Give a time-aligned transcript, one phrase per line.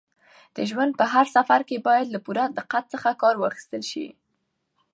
[0.55, 4.07] د ژوند په هر سفر کې باید له پوره دقت څخه کار واخیستل شي.